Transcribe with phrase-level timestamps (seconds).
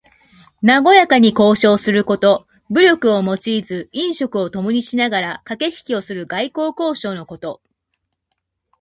[0.63, 2.47] なごやかに交渉すること。
[2.71, 7.61] 武力を用いず飲食をともにしながらかけひきをする外交交渉のこと。